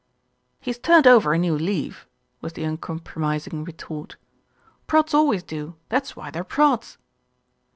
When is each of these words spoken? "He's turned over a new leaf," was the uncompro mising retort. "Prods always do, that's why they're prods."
"He's 0.59 0.79
turned 0.79 1.05
over 1.05 1.31
a 1.31 1.37
new 1.37 1.53
leaf," 1.55 2.07
was 2.41 2.53
the 2.53 2.63
uncompro 2.63 3.17
mising 3.21 3.63
retort. 3.63 4.15
"Prods 4.87 5.13
always 5.13 5.43
do, 5.43 5.75
that's 5.89 6.15
why 6.15 6.31
they're 6.31 6.43
prods." 6.43 6.97